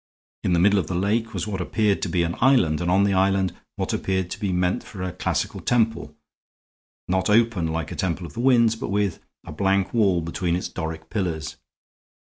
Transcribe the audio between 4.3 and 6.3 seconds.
to be meant for a classical temple,